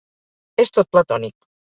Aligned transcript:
És 0.63 0.71
tot 0.77 0.89
platònic. 0.95 1.35